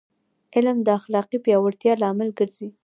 [0.55, 2.67] علم د اخلاقي پیاوړتیا لامل ګرځي.